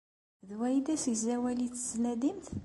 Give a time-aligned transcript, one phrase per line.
[0.47, 2.47] D wa i d asegzawal i tettnadimt?